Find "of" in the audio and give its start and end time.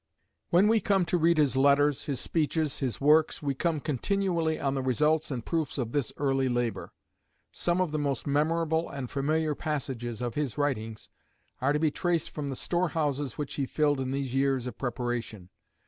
5.77-5.91, 7.79-7.91, 10.19-10.33, 14.65-14.75